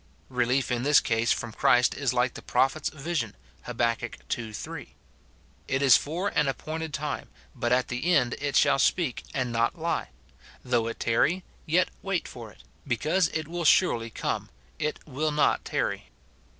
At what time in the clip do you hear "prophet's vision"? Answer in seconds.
2.41-3.35